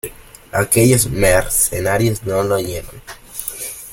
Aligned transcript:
aquellos 0.51 1.11
mercenarios 1.11 2.23
no 2.23 2.41
la 2.41 2.55
oyeron. 2.55 3.03